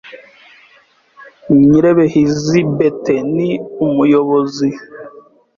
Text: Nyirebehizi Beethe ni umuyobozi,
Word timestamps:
Nyirebehizi 1.65 2.57
Beethe 2.77 3.15
ni 3.35 3.49
umuyobozi, 3.85 4.69